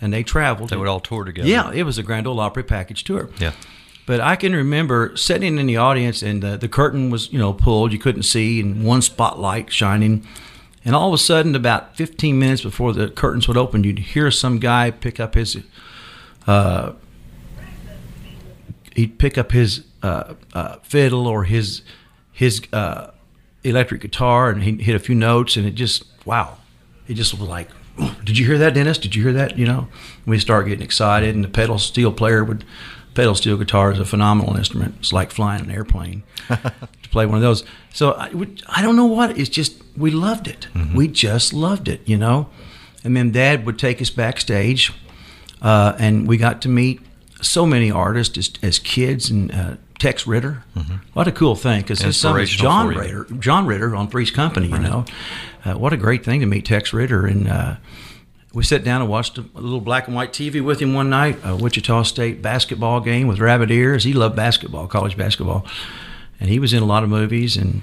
and 0.00 0.12
they 0.12 0.22
traveled. 0.22 0.70
They 0.70 0.76
would 0.76 0.88
all 0.88 1.00
tour 1.00 1.24
together. 1.24 1.48
Yeah, 1.48 1.72
it 1.72 1.82
was 1.82 1.98
a 1.98 2.02
Grand 2.02 2.26
Ole 2.26 2.40
Opry 2.40 2.62
package 2.62 3.04
tour. 3.04 3.30
Yeah. 3.38 3.52
But 4.08 4.20
I 4.20 4.36
can 4.36 4.56
remember 4.56 5.14
sitting 5.18 5.58
in 5.58 5.66
the 5.66 5.76
audience, 5.76 6.22
and 6.22 6.42
the, 6.42 6.56
the 6.56 6.66
curtain 6.66 7.10
was, 7.10 7.30
you 7.30 7.38
know, 7.38 7.52
pulled. 7.52 7.92
You 7.92 7.98
couldn't 7.98 8.22
see, 8.22 8.58
and 8.58 8.82
one 8.82 9.02
spotlight 9.02 9.70
shining. 9.70 10.26
And 10.82 10.96
all 10.96 11.08
of 11.08 11.12
a 11.12 11.18
sudden, 11.18 11.54
about 11.54 11.94
15 11.94 12.38
minutes 12.38 12.62
before 12.62 12.94
the 12.94 13.10
curtains 13.10 13.46
would 13.48 13.58
open, 13.58 13.84
you'd 13.84 13.98
hear 13.98 14.30
some 14.30 14.60
guy 14.60 14.90
pick 14.90 15.20
up 15.20 15.34
his, 15.34 15.58
uh, 16.46 16.92
he'd 18.94 19.18
pick 19.18 19.36
up 19.36 19.52
his 19.52 19.84
uh, 20.02 20.32
uh, 20.54 20.76
fiddle 20.76 21.26
or 21.26 21.44
his 21.44 21.82
his 22.32 22.62
uh, 22.72 23.10
electric 23.62 24.00
guitar, 24.00 24.48
and 24.48 24.62
he'd 24.62 24.80
hit 24.80 24.94
a 24.96 25.00
few 25.00 25.14
notes, 25.14 25.54
and 25.58 25.66
it 25.66 25.72
just 25.72 26.04
wow, 26.24 26.56
it 27.08 27.12
just 27.12 27.38
was 27.38 27.46
like, 27.46 27.68
"Oh, 27.98 28.16
did 28.24 28.38
you 28.38 28.46
hear 28.46 28.56
that, 28.56 28.72
Dennis? 28.72 28.96
Did 28.96 29.14
you 29.14 29.22
hear 29.22 29.34
that? 29.34 29.58
You 29.58 29.66
know, 29.66 29.88
we 30.24 30.38
start 30.38 30.66
getting 30.66 30.82
excited, 30.82 31.34
and 31.34 31.44
the 31.44 31.48
pedal 31.48 31.78
steel 31.78 32.10
player 32.10 32.42
would. 32.42 32.64
Pedal 33.18 33.34
steel 33.34 33.56
guitar 33.56 33.90
is 33.90 33.98
a 33.98 34.04
phenomenal 34.04 34.56
instrument. 34.56 34.94
It's 35.00 35.12
like 35.12 35.32
flying 35.32 35.62
an 35.62 35.72
airplane 35.72 36.22
to 36.48 37.08
play 37.10 37.26
one 37.26 37.34
of 37.34 37.42
those. 37.42 37.64
So 37.92 38.12
I, 38.12 38.30
I 38.68 38.80
don't 38.80 38.94
know 38.94 39.06
what. 39.06 39.36
It's 39.36 39.48
just 39.48 39.82
we 39.96 40.12
loved 40.12 40.46
it. 40.46 40.68
We 40.94 41.08
just 41.08 41.52
loved 41.52 41.88
it, 41.88 42.00
you 42.08 42.16
know. 42.16 42.48
And 43.02 43.16
then 43.16 43.32
Dad 43.32 43.66
would 43.66 43.76
take 43.76 44.00
us 44.00 44.08
backstage, 44.08 44.92
uh, 45.60 45.96
and 45.98 46.28
we 46.28 46.36
got 46.36 46.62
to 46.62 46.68
meet 46.68 47.00
so 47.42 47.66
many 47.66 47.90
artists 47.90 48.38
as, 48.38 48.52
as 48.62 48.78
kids 48.78 49.30
and 49.30 49.50
uh, 49.50 49.76
Tex 49.98 50.24
Ritter. 50.24 50.62
What 51.14 51.26
a 51.26 51.32
cool 51.32 51.56
thing 51.56 51.82
because 51.82 51.98
his 51.98 52.16
son 52.20 52.36
was 52.36 52.48
John. 52.48 52.86
Ritter. 52.86 53.24
John 53.40 53.66
Ritter 53.66 53.96
on 53.96 54.06
Three's 54.06 54.30
Company. 54.30 54.68
You 54.68 54.78
know, 54.78 55.04
uh, 55.64 55.74
what 55.74 55.92
a 55.92 55.96
great 55.96 56.24
thing 56.24 56.38
to 56.38 56.46
meet 56.46 56.66
Tex 56.66 56.92
Ritter 56.92 57.26
and. 57.26 57.48
We 58.54 58.64
sat 58.64 58.82
down 58.82 59.02
and 59.02 59.10
watched 59.10 59.36
a, 59.36 59.44
little 59.54 59.80
black 59.80 60.06
and 60.06 60.16
white 60.16 60.32
TV 60.32 60.64
with 60.64 60.80
him 60.80 60.94
one 60.94 61.10
night, 61.10 61.38
a 61.44 61.54
Wichita 61.54 62.04
State 62.04 62.40
basketball 62.40 63.00
game 63.00 63.28
with 63.28 63.40
rabbit 63.40 63.70
ears. 63.70 64.04
He 64.04 64.14
loved 64.14 64.36
basketball, 64.36 64.86
college 64.86 65.16
basketball, 65.18 65.66
and 66.40 66.48
he 66.48 66.58
was 66.58 66.72
in 66.72 66.82
a 66.82 66.86
lot 66.86 67.02
of 67.02 67.10
movies. 67.10 67.58
And 67.58 67.82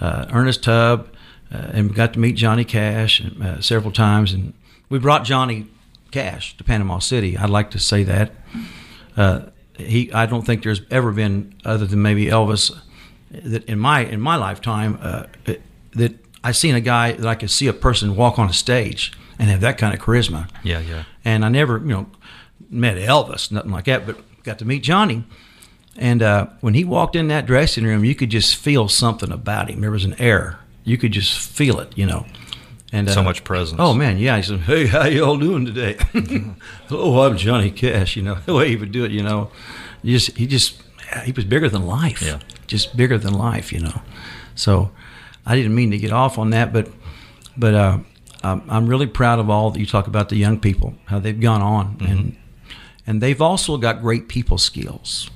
uh, 0.00 0.26
Ernest 0.30 0.62
Tubb, 0.62 1.08
uh, 1.52 1.70
and 1.72 1.94
got 1.94 2.14
to 2.14 2.18
meet 2.18 2.32
Johnny 2.32 2.64
Cash 2.64 3.22
uh, 3.42 3.60
several 3.60 3.92
times. 3.92 4.32
And 4.32 4.54
we 4.88 4.98
brought 4.98 5.24
Johnny 5.24 5.66
Cash 6.10 6.56
to 6.56 6.64
Panama 6.64 6.98
City. 6.98 7.36
I'd 7.36 7.50
like 7.50 7.70
to 7.72 7.78
say 7.78 8.02
that. 8.04 8.32
Uh, 9.16 9.40
he, 9.76 10.10
I 10.12 10.24
don't 10.24 10.46
think 10.46 10.62
there's 10.62 10.80
ever 10.90 11.12
been, 11.12 11.54
other 11.64 11.86
than 11.86 12.00
maybe 12.00 12.26
Elvis, 12.26 12.74
that 13.30 13.64
in 13.66 13.78
my 13.78 14.00
in 14.00 14.20
my 14.20 14.36
lifetime, 14.36 14.98
uh, 15.02 15.24
that 15.92 16.25
I 16.44 16.52
seen 16.52 16.74
a 16.74 16.80
guy 16.80 17.12
that 17.12 17.26
I 17.26 17.34
could 17.34 17.50
see 17.50 17.66
a 17.66 17.72
person 17.72 18.16
walk 18.16 18.38
on 18.38 18.48
a 18.48 18.52
stage 18.52 19.12
and 19.38 19.50
have 19.50 19.60
that 19.60 19.78
kind 19.78 19.92
of 19.94 20.00
charisma. 20.00 20.48
Yeah, 20.62 20.80
yeah. 20.80 21.04
And 21.24 21.44
I 21.44 21.48
never, 21.48 21.78
you 21.78 21.86
know, 21.86 22.06
met 22.70 22.96
Elvis, 22.96 23.50
nothing 23.50 23.70
like 23.72 23.84
that, 23.86 24.06
but 24.06 24.18
got 24.44 24.58
to 24.60 24.64
meet 24.64 24.82
Johnny. 24.82 25.24
And 25.96 26.22
uh, 26.22 26.48
when 26.60 26.74
he 26.74 26.84
walked 26.84 27.16
in 27.16 27.28
that 27.28 27.46
dressing 27.46 27.84
room, 27.84 28.04
you 28.04 28.14
could 28.14 28.30
just 28.30 28.56
feel 28.56 28.88
something 28.88 29.32
about 29.32 29.70
him. 29.70 29.80
There 29.80 29.90
was 29.90 30.04
an 30.04 30.14
air. 30.20 30.58
You 30.84 30.98
could 30.98 31.12
just 31.12 31.38
feel 31.38 31.80
it, 31.80 31.96
you 31.96 32.06
know. 32.06 32.26
And 32.92 33.10
So 33.10 33.20
uh, 33.20 33.24
much 33.24 33.42
presence. 33.44 33.80
Oh 33.80 33.92
man, 33.94 34.16
yeah. 34.18 34.36
He 34.36 34.42
said, 34.42 34.60
"Hey, 34.60 34.86
how 34.86 35.06
y'all 35.06 35.36
doing 35.36 35.66
today?" 35.66 35.96
oh, 36.90 37.22
I'm 37.22 37.36
Johnny 37.36 37.70
Cash. 37.70 38.14
You 38.16 38.22
know 38.22 38.34
the 38.46 38.54
way 38.54 38.68
he 38.68 38.76
would 38.76 38.92
do 38.92 39.04
it. 39.04 39.10
You 39.10 39.22
know, 39.22 39.50
he 40.02 40.12
just 40.12 40.36
he 40.36 40.46
just 40.46 40.80
he 41.24 41.32
was 41.32 41.44
bigger 41.44 41.68
than 41.68 41.84
life. 41.86 42.22
Yeah. 42.22 42.38
just 42.68 42.96
bigger 42.96 43.18
than 43.18 43.34
life. 43.34 43.72
You 43.72 43.80
know, 43.80 44.02
so 44.54 44.92
I 45.46 45.54
didn't 45.54 45.74
mean 45.74 45.92
to 45.92 45.98
get 45.98 46.12
off 46.12 46.38
on 46.38 46.50
that, 46.50 46.72
but 46.72 46.90
but 47.56 47.74
uh, 47.74 47.98
I'm, 48.42 48.62
I'm 48.68 48.86
really 48.86 49.06
proud 49.06 49.38
of 49.38 49.48
all 49.48 49.70
that 49.70 49.78
you 49.78 49.86
talk 49.86 50.06
about 50.06 50.28
the 50.28 50.36
young 50.36 50.60
people, 50.60 50.94
how 51.06 51.18
they've 51.18 51.40
gone 51.40 51.62
on, 51.62 51.96
and 52.00 52.36
and 53.06 53.22
they've 53.22 53.40
also 53.40 53.76
got 53.76 54.02
great 54.02 54.28
people 54.28 54.58
skills. 54.58 55.30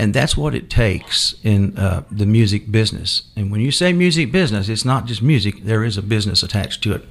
And 0.00 0.14
that's 0.14 0.36
what 0.36 0.54
it 0.54 0.70
takes 0.70 1.34
in 1.42 1.76
uh, 1.76 2.04
the 2.08 2.24
music 2.26 2.70
business. 2.70 3.22
And 3.34 3.50
when 3.50 3.60
you 3.60 3.72
say 3.72 3.92
music 3.92 4.30
business, 4.30 4.68
it's 4.68 4.84
not 4.84 5.06
just 5.06 5.22
music, 5.22 5.64
there 5.64 5.82
is 5.82 5.96
a 5.96 6.02
business 6.02 6.44
attached 6.44 6.84
to 6.84 6.92
it. 6.92 7.04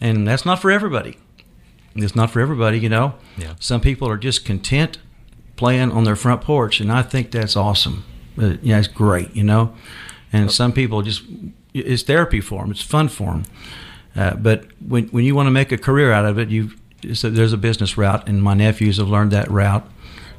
And 0.00 0.26
that's 0.26 0.46
not 0.46 0.58
for 0.58 0.70
everybody. 0.70 1.18
It's 1.94 2.16
not 2.16 2.30
for 2.30 2.40
everybody, 2.40 2.78
you 2.78 2.88
know. 2.88 3.14
Yeah. 3.36 3.54
Some 3.60 3.82
people 3.82 4.08
are 4.08 4.16
just 4.16 4.46
content 4.46 4.98
playing 5.56 5.92
on 5.92 6.04
their 6.04 6.16
front 6.16 6.40
porch, 6.40 6.80
and 6.80 6.90
I 6.90 7.02
think 7.02 7.30
that's 7.30 7.56
awesome. 7.56 8.04
Uh, 8.40 8.54
yeah, 8.62 8.78
it's 8.78 8.88
great, 8.88 9.36
you 9.36 9.44
know. 9.44 9.74
And 10.32 10.50
some 10.50 10.72
people 10.72 11.02
just, 11.02 11.22
it's 11.74 12.02
therapy 12.02 12.40
for 12.40 12.62
them, 12.62 12.70
it's 12.70 12.82
fun 12.82 13.08
for 13.08 13.32
them. 13.32 13.44
Uh, 14.16 14.34
but 14.34 14.64
when, 14.86 15.04
when 15.08 15.24
you 15.24 15.34
want 15.34 15.46
to 15.46 15.50
make 15.50 15.72
a 15.72 15.78
career 15.78 16.12
out 16.12 16.24
of 16.24 16.38
it, 16.38 16.48
you 16.48 16.70
there's 17.02 17.52
a 17.52 17.56
business 17.56 17.98
route, 17.98 18.28
and 18.28 18.42
my 18.42 18.54
nephews 18.54 18.98
have 18.98 19.08
learned 19.08 19.32
that 19.32 19.50
route, 19.50 19.84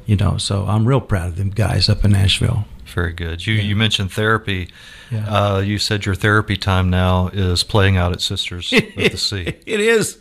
you 0.06 0.16
know. 0.16 0.38
So 0.38 0.64
I'm 0.66 0.86
real 0.88 1.00
proud 1.00 1.28
of 1.28 1.36
them 1.36 1.50
guys 1.50 1.88
up 1.90 2.04
in 2.06 2.12
Nashville. 2.12 2.64
Very 2.86 3.12
good. 3.12 3.46
You 3.46 3.54
you 3.54 3.76
mentioned 3.76 4.12
therapy. 4.12 4.68
Yeah. 5.10 5.26
Uh, 5.28 5.58
you 5.60 5.78
said 5.78 6.06
your 6.06 6.14
therapy 6.14 6.56
time 6.56 6.88
now 6.88 7.28
is 7.34 7.62
playing 7.64 7.96
out 7.98 8.12
at 8.12 8.20
Sisters 8.22 8.70
with 8.72 9.12
the 9.12 9.16
Sea. 9.18 9.46
it 9.66 9.80
is. 9.80 10.18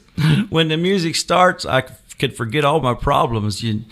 When 0.49 0.67
the 0.67 0.75
music 0.77 1.15
starts, 1.15 1.65
I 1.65 1.81
could 2.19 2.35
forget 2.35 2.65
all 2.65 2.81
my 2.81 2.93
problems. 2.93 3.63
You, 3.63 3.83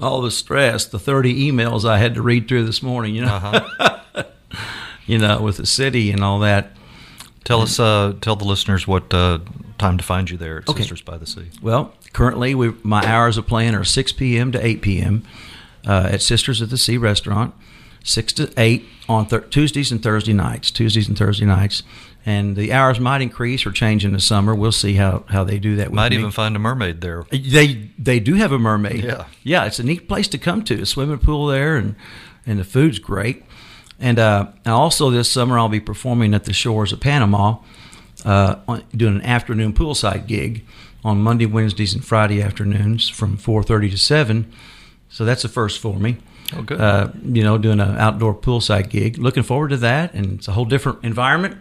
all 0.00 0.20
the 0.20 0.30
stress, 0.30 0.84
the 0.84 0.98
30 0.98 1.50
emails 1.50 1.88
I 1.88 1.98
had 1.98 2.14
to 2.14 2.22
read 2.22 2.46
through 2.48 2.66
this 2.66 2.82
morning, 2.82 3.14
you 3.14 3.22
know, 3.24 3.34
Uh-huh. 3.34 3.85
You 5.06 5.18
know, 5.18 5.40
with 5.40 5.56
the 5.56 5.66
city 5.66 6.10
and 6.10 6.22
all 6.22 6.40
that. 6.40 6.72
Tell 7.44 7.62
us, 7.62 7.78
uh, 7.78 8.14
tell 8.20 8.34
the 8.34 8.44
listeners 8.44 8.88
what 8.88 9.14
uh, 9.14 9.38
time 9.78 9.98
to 9.98 10.04
find 10.04 10.28
you 10.28 10.36
there 10.36 10.58
at 10.58 10.68
Okay. 10.68 10.82
Sisters 10.82 11.02
by 11.02 11.16
the 11.16 11.26
Sea. 11.26 11.48
Well, 11.62 11.94
currently 12.12 12.54
we 12.54 12.74
my 12.82 13.06
hours 13.06 13.38
of 13.38 13.46
playing 13.46 13.74
are 13.74 13.84
6 13.84 14.12
p.m. 14.12 14.50
to 14.52 14.64
8 14.64 14.82
p.m. 14.82 15.22
Uh, 15.86 16.08
at 16.12 16.22
Sisters 16.22 16.60
of 16.60 16.70
the 16.70 16.78
Sea 16.78 16.96
restaurant, 16.96 17.54
6 18.02 18.32
to 18.34 18.52
8 18.56 18.84
on 19.08 19.26
th- 19.26 19.44
Tuesdays 19.50 19.92
and 19.92 20.02
Thursday 20.02 20.32
nights. 20.32 20.72
Tuesdays 20.72 21.06
and 21.06 21.16
Thursday 21.16 21.46
nights. 21.46 21.84
And 22.28 22.56
the 22.56 22.72
hours 22.72 22.98
might 22.98 23.22
increase 23.22 23.64
or 23.64 23.70
change 23.70 24.04
in 24.04 24.12
the 24.12 24.20
summer. 24.20 24.52
We'll 24.52 24.72
see 24.72 24.94
how, 24.94 25.24
how 25.28 25.44
they 25.44 25.60
do 25.60 25.76
that. 25.76 25.92
Might 25.92 26.10
me. 26.10 26.18
even 26.18 26.32
find 26.32 26.56
a 26.56 26.58
mermaid 26.58 27.00
there. 27.00 27.24
They 27.30 27.90
they 27.96 28.18
do 28.18 28.34
have 28.34 28.50
a 28.50 28.58
mermaid. 28.58 29.04
Yeah. 29.04 29.26
yeah. 29.44 29.64
It's 29.66 29.78
a 29.78 29.84
neat 29.84 30.08
place 30.08 30.26
to 30.28 30.38
come 30.38 30.64
to. 30.64 30.82
A 30.82 30.86
swimming 30.86 31.18
pool 31.18 31.46
there, 31.46 31.76
and 31.76 31.94
and 32.44 32.58
the 32.58 32.64
food's 32.64 32.98
great. 32.98 33.44
And 33.98 34.18
uh, 34.18 34.48
also 34.66 35.10
this 35.10 35.30
summer 35.30 35.58
I'll 35.58 35.68
be 35.68 35.80
performing 35.80 36.34
at 36.34 36.44
the 36.44 36.52
shores 36.52 36.92
of 36.92 37.00
Panama, 37.00 37.58
uh, 38.24 38.56
on, 38.68 38.84
doing 38.94 39.16
an 39.16 39.22
afternoon 39.22 39.72
poolside 39.72 40.26
gig 40.26 40.64
on 41.04 41.22
Monday, 41.22 41.46
Wednesdays, 41.46 41.94
and 41.94 42.04
Friday 42.04 42.42
afternoons 42.42 43.08
from 43.08 43.38
4:30 43.38 43.92
to 43.92 43.98
7. 43.98 44.52
So 45.08 45.24
that's 45.24 45.44
a 45.44 45.48
first 45.48 45.78
for 45.80 45.98
me. 45.98 46.16
Oh, 46.54 46.62
good. 46.62 46.80
Uh, 46.80 47.10
you 47.24 47.42
know, 47.42 47.58
doing 47.58 47.80
an 47.80 47.96
outdoor 47.96 48.34
poolside 48.34 48.90
gig. 48.90 49.18
Looking 49.18 49.42
forward 49.42 49.68
to 49.68 49.76
that, 49.78 50.14
and 50.14 50.38
it's 50.38 50.48
a 50.48 50.52
whole 50.52 50.64
different 50.64 51.04
environment, 51.04 51.58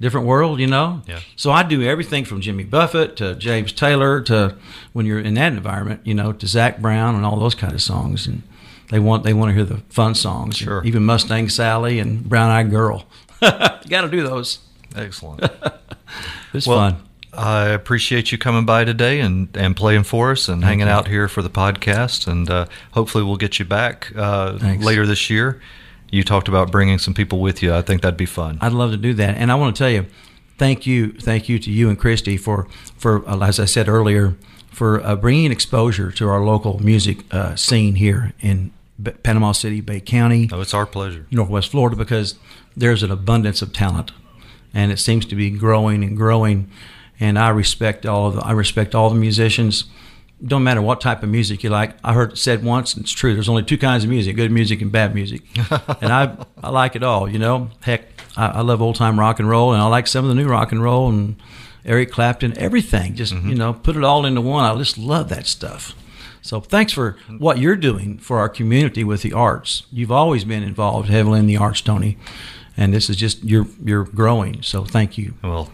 different 0.00 0.26
world. 0.26 0.58
You 0.60 0.66
know. 0.66 1.02
Yeah. 1.06 1.20
So 1.36 1.50
I 1.50 1.62
do 1.62 1.82
everything 1.82 2.24
from 2.24 2.40
Jimmy 2.40 2.64
Buffett 2.64 3.16
to 3.16 3.34
James 3.36 3.72
Taylor 3.72 4.20
to 4.22 4.56
when 4.92 5.06
you're 5.06 5.20
in 5.20 5.34
that 5.34 5.52
environment, 5.52 6.00
you 6.04 6.14
know, 6.14 6.32
to 6.32 6.46
Zac 6.46 6.80
Brown 6.80 7.14
and 7.14 7.24
all 7.24 7.38
those 7.38 7.54
kind 7.54 7.72
of 7.72 7.82
songs. 7.82 8.26
And 8.26 8.42
they 8.90 8.98
want 8.98 9.24
they 9.24 9.34
want 9.34 9.50
to 9.50 9.54
hear 9.54 9.64
the 9.64 9.82
fun 9.90 10.14
songs. 10.14 10.56
Sure. 10.56 10.82
Even 10.84 11.04
Mustang 11.04 11.48
Sally 11.48 11.98
and 11.98 12.28
Brown 12.28 12.50
Eyed 12.50 12.70
Girl. 12.70 13.06
you 13.42 13.48
got 13.88 14.02
to 14.02 14.08
do 14.10 14.22
those. 14.22 14.58
Excellent. 14.96 15.44
It's 16.54 16.66
Well, 16.66 16.78
fun. 16.78 17.02
I 17.34 17.66
appreciate 17.68 18.32
you 18.32 18.38
coming 18.38 18.64
by 18.64 18.84
today 18.84 19.20
and, 19.20 19.54
and 19.54 19.76
playing 19.76 20.04
for 20.04 20.32
us 20.32 20.48
and 20.48 20.64
hanging 20.64 20.86
you. 20.86 20.92
out 20.92 21.06
here 21.06 21.28
for 21.28 21.42
the 21.42 21.50
podcast. 21.50 22.26
And 22.26 22.48
uh, 22.50 22.66
hopefully, 22.92 23.22
we'll 23.22 23.36
get 23.36 23.58
you 23.58 23.66
back 23.66 24.10
uh, 24.16 24.58
later 24.80 25.06
this 25.06 25.28
year. 25.28 25.60
You 26.10 26.24
talked 26.24 26.48
about 26.48 26.72
bringing 26.72 26.96
some 26.98 27.12
people 27.12 27.40
with 27.40 27.62
you. 27.62 27.74
I 27.74 27.82
think 27.82 28.00
that'd 28.00 28.16
be 28.16 28.24
fun. 28.24 28.56
I'd 28.62 28.72
love 28.72 28.90
to 28.92 28.96
do 28.96 29.12
that. 29.14 29.36
And 29.36 29.52
I 29.52 29.56
want 29.56 29.76
to 29.76 29.78
tell 29.78 29.90
you, 29.90 30.06
thank 30.56 30.86
you, 30.86 31.12
thank 31.12 31.50
you 31.50 31.58
to 31.58 31.70
you 31.70 31.90
and 31.90 31.98
Christy 31.98 32.38
for 32.38 32.66
for 32.96 33.28
uh, 33.28 33.38
as 33.46 33.60
I 33.60 33.66
said 33.66 33.88
earlier, 33.88 34.34
for 34.70 35.04
uh, 35.04 35.14
bringing 35.14 35.52
exposure 35.52 36.10
to 36.12 36.28
our 36.28 36.42
local 36.42 36.82
music 36.82 37.18
uh, 37.32 37.54
scene 37.56 37.96
here 37.96 38.32
in 38.40 38.72
Panama 39.22 39.52
City, 39.52 39.80
Bay 39.80 40.00
County. 40.00 40.48
Oh, 40.52 40.60
it's 40.60 40.74
our 40.74 40.86
pleasure. 40.86 41.26
Northwest 41.30 41.70
Florida 41.70 41.96
because 41.96 42.36
there's 42.76 43.02
an 43.02 43.10
abundance 43.10 43.62
of 43.62 43.72
talent, 43.72 44.12
and 44.74 44.90
it 44.90 44.98
seems 44.98 45.24
to 45.26 45.34
be 45.34 45.50
growing 45.50 46.02
and 46.02 46.16
growing. 46.16 46.70
And 47.20 47.38
I 47.38 47.48
respect 47.48 48.06
all 48.06 48.28
of 48.28 48.34
the 48.34 48.40
I 48.42 48.52
respect 48.52 48.94
all 48.94 49.10
the 49.10 49.16
musicians. 49.16 49.84
Don't 50.44 50.62
matter 50.62 50.80
what 50.80 51.00
type 51.00 51.24
of 51.24 51.28
music 51.28 51.64
you 51.64 51.70
like. 51.70 51.96
I 52.04 52.12
heard 52.12 52.32
it 52.32 52.38
said 52.38 52.62
once, 52.62 52.94
and 52.94 53.02
it's 53.02 53.12
true. 53.12 53.34
There's 53.34 53.48
only 53.48 53.64
two 53.64 53.78
kinds 53.78 54.04
of 54.04 54.10
music: 54.10 54.36
good 54.36 54.52
music 54.52 54.80
and 54.82 54.92
bad 54.92 55.14
music. 55.14 55.42
and 56.00 56.12
I 56.12 56.36
I 56.62 56.70
like 56.70 56.96
it 56.96 57.02
all. 57.02 57.28
You 57.28 57.38
know, 57.38 57.70
heck, 57.80 58.02
I, 58.36 58.46
I 58.46 58.60
love 58.60 58.80
old 58.82 58.96
time 58.96 59.18
rock 59.18 59.40
and 59.40 59.48
roll, 59.48 59.72
and 59.72 59.82
I 59.82 59.86
like 59.86 60.06
some 60.06 60.24
of 60.24 60.28
the 60.28 60.34
new 60.34 60.48
rock 60.48 60.72
and 60.72 60.82
roll 60.82 61.08
and 61.08 61.36
Eric 61.84 62.12
Clapton, 62.12 62.56
everything. 62.58 63.14
Just 63.14 63.32
mm-hmm. 63.32 63.48
you 63.48 63.54
know, 63.54 63.72
put 63.72 63.96
it 63.96 64.04
all 64.04 64.24
into 64.26 64.40
one. 64.40 64.64
I 64.64 64.76
just 64.76 64.98
love 64.98 65.28
that 65.30 65.46
stuff. 65.46 65.94
So 66.42 66.60
thanks 66.60 66.92
for 66.92 67.16
what 67.38 67.58
you're 67.58 67.76
doing 67.76 68.18
for 68.18 68.38
our 68.38 68.48
community 68.48 69.04
with 69.04 69.22
the 69.22 69.32
arts. 69.32 69.84
You've 69.92 70.12
always 70.12 70.44
been 70.44 70.62
involved 70.62 71.08
heavily 71.08 71.40
in 71.40 71.46
the 71.46 71.56
arts, 71.56 71.80
Tony, 71.80 72.16
and 72.76 72.92
this 72.94 73.10
is 73.10 73.16
just 73.16 73.42
you're 73.44 73.66
you're 73.84 74.04
growing. 74.04 74.62
So 74.62 74.84
thank 74.84 75.18
you. 75.18 75.34
Well, 75.42 75.70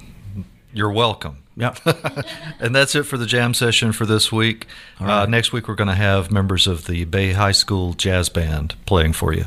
you're 0.73 0.92
welcome. 0.92 1.38
Yep. 1.56 1.78
and 2.61 2.75
that's 2.75 2.94
it 2.94 3.04
for 3.04 3.16
the 3.16 3.26
jam 3.26 3.54
session 3.54 3.92
for 3.92 4.06
this 4.06 4.33
week. 4.33 4.66
Uh, 4.99 5.26
next 5.26 5.52
week, 5.52 5.68
we're 5.68 5.76
going 5.76 5.88
to 5.88 5.94
have 5.94 6.33
members 6.33 6.66
of 6.66 6.87
the 6.87 7.04
Bay 7.04 7.33
High 7.33 7.52
School 7.52 7.92
Jazz 7.94 8.28
Band 8.28 8.75
playing 8.87 9.12
for 9.12 9.33
you. 9.33 9.44